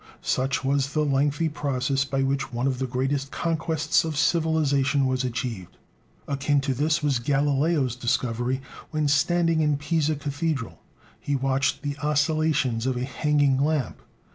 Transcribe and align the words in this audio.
such 0.23 0.63
was 0.65 0.93
the 0.93 1.05
lengthy 1.05 1.47
process 1.47 2.05
by 2.05 2.23
which 2.23 2.51
one 2.51 2.65
of 2.65 2.79
the 2.79 2.87
greatest 2.87 3.29
conquests 3.29 4.03
of 4.03 4.17
civilization 4.17 5.05
was 5.05 5.23
achieved. 5.23 5.77
Akin 6.27 6.59
to 6.61 6.73
this 6.73 7.03
was 7.03 7.19
Galileo's 7.19 7.95
discovery, 7.95 8.61
when, 8.89 9.07
standing 9.07 9.61
in 9.61 9.77
Pisa 9.77 10.15
Cathedral, 10.15 10.81
he 11.19 11.35
watched 11.35 11.83
the 11.83 11.97
oscillations 11.99 12.87
of 12.87 12.97
a 12.97 13.03
hanging 13.05 13.63
lamp. 13.63 14.01